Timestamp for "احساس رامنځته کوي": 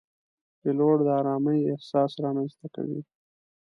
1.71-3.01